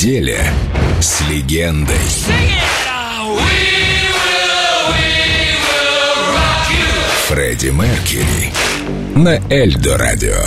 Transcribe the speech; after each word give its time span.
неделе 0.00 0.40
с 0.98 1.20
легендой. 1.28 1.94
Фредди 7.28 7.66
Меркьюри 7.66 8.50
на 9.14 9.38
Эльдо 9.52 9.98
Радио. 9.98 10.38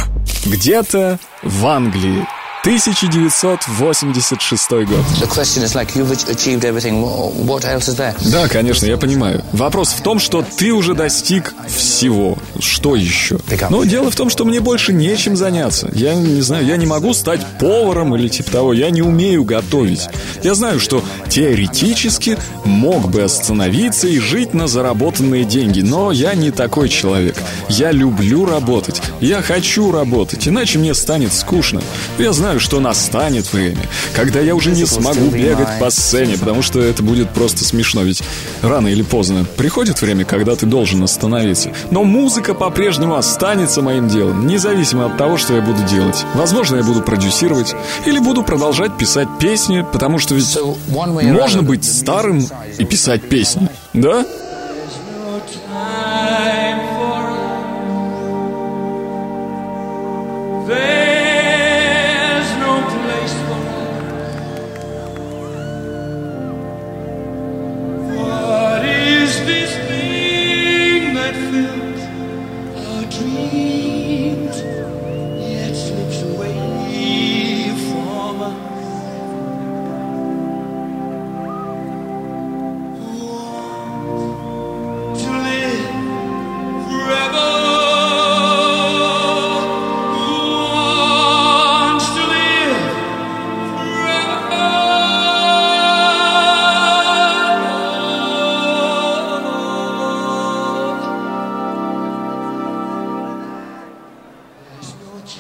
Где-то 0.45 1.19
в 1.43 1.67
Англии 1.67 2.25
1986 2.63 4.71
год. 4.71 5.05
Да, 8.31 8.47
конечно, 8.47 8.85
я 8.85 8.97
понимаю. 8.97 9.43
Вопрос 9.51 9.89
в 9.89 10.01
том, 10.01 10.17
что 10.17 10.41
ты 10.41 10.71
уже 10.71 10.95
достиг 10.95 11.53
всего. 11.67 12.37
Что 12.59 12.95
еще? 12.95 13.39
Но 13.69 13.83
дело 13.83 14.09
в 14.11 14.15
том, 14.15 14.29
что 14.29 14.45
мне 14.45 14.59
больше 14.59 14.93
нечем 14.93 15.35
заняться. 15.35 15.89
Я 15.93 16.15
не 16.15 16.41
знаю, 16.41 16.65
я 16.65 16.77
не 16.77 16.85
могу 16.85 17.13
стать 17.13 17.41
поваром 17.59 18.15
или 18.15 18.27
типа 18.27 18.51
того. 18.51 18.73
Я 18.73 18.89
не 18.89 19.01
умею 19.01 19.43
готовить. 19.43 20.07
Я 20.43 20.55
знаю, 20.55 20.79
что 20.79 21.03
теоретически 21.29 22.37
мог 22.65 23.09
бы 23.09 23.23
остановиться 23.23 24.07
и 24.07 24.19
жить 24.19 24.53
на 24.53 24.67
заработанные 24.67 25.43
деньги, 25.43 25.81
но 25.81 26.11
я 26.11 26.33
не 26.33 26.51
такой 26.51 26.89
человек. 26.89 27.35
Я 27.67 27.91
люблю 27.91 28.45
работать. 28.45 29.01
Я 29.19 29.41
хочу 29.41 29.91
работать, 29.91 30.47
иначе 30.47 30.79
мне 30.79 30.93
станет 30.93 31.33
скучно. 31.33 31.81
Я 32.17 32.31
знаю, 32.31 32.43
знаю, 32.43 32.59
что 32.59 32.81
настанет 32.81 33.53
время, 33.53 33.79
когда 34.13 34.41
я 34.41 34.53
уже 34.53 34.71
не 34.71 34.85
смогу 34.85 35.29
бегать 35.29 35.79
по 35.79 35.89
сцене, 35.89 36.37
потому 36.37 36.61
что 36.61 36.81
это 36.81 37.01
будет 37.01 37.29
просто 37.29 37.63
смешно, 37.63 38.03
ведь 38.03 38.21
рано 38.61 38.89
или 38.89 39.01
поздно 39.01 39.45
приходит 39.57 40.01
время, 40.01 40.25
когда 40.25 40.55
ты 40.57 40.65
должен 40.65 41.01
остановиться. 41.01 41.71
Но 41.89 42.03
музыка 42.03 42.42
по-прежнему 42.51 43.15
останется 43.15 43.81
моим 43.81 44.09
делом, 44.09 44.45
независимо 44.45 45.05
от 45.05 45.17
того, 45.17 45.37
что 45.37 45.53
я 45.53 45.61
буду 45.61 45.81
делать. 45.83 46.25
Возможно, 46.35 46.75
я 46.75 46.83
буду 46.83 47.01
продюсировать 47.01 47.73
или 48.05 48.19
буду 48.19 48.43
продолжать 48.43 48.97
писать 48.97 49.27
песни, 49.39 49.85
потому 49.91 50.19
что 50.19 50.35
ведь 50.35 50.57
можно 50.87 51.61
быть 51.61 51.85
старым 51.85 52.45
и 52.77 52.83
писать 52.83 53.29
песни, 53.29 53.69
да? 53.93 54.25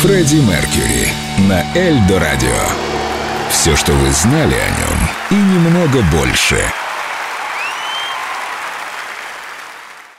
Фредди 0.00 0.36
Меркьюри 0.36 1.08
на 1.48 1.62
Эльдо 1.78 2.18
Радио. 2.18 2.56
Все, 3.50 3.76
что 3.76 3.92
вы 3.92 4.10
знали 4.12 4.54
о 4.54 4.68
нем, 4.70 5.10
и 5.30 5.34
немного 5.34 6.02
больше– 6.10 6.64